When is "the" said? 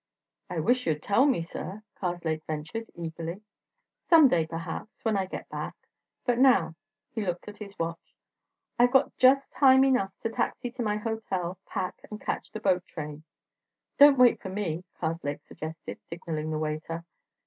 12.49-12.59, 16.49-16.57